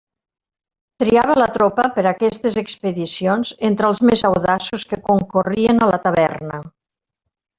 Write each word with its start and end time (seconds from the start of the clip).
Triava 1.01 1.33
la 1.41 1.47
tropa 1.57 1.83
per 1.97 2.05
a 2.05 2.13
aquestes 2.19 2.57
expedicions 2.61 3.51
entre 3.71 3.91
els 3.93 4.03
més 4.11 4.25
audaços 4.31 4.87
que 4.93 5.01
concorrien 5.11 5.83
a 5.83 5.91
la 5.93 6.01
taverna. 6.09 6.61